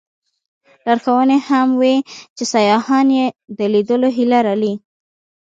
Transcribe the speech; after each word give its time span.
لارښوونې 0.85 1.37
هم 1.49 1.69
وې 1.81 1.95
چې 2.35 2.43
سیاحان 2.53 3.07
یې 3.17 3.27
د 3.57 3.59
لیدلو 3.73 4.09
هیله 4.17 4.39
لري. 4.47 4.73